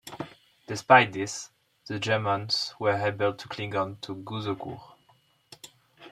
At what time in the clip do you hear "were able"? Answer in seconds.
2.79-3.35